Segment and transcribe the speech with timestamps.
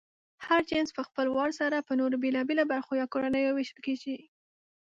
[0.45, 4.17] هر جنس پهخپل وار سره په نورو بېلابېلو برخو یا کورنیو وېشل کېږي.